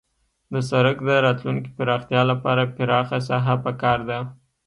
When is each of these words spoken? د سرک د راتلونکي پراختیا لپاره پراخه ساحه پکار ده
د 0.53 0.53
سرک 0.69 0.97
د 1.07 1.09
راتلونکي 1.25 1.69
پراختیا 1.77 2.21
لپاره 2.31 2.71
پراخه 2.75 3.17
ساحه 3.29 3.55
پکار 3.65 3.99
ده 4.09 4.19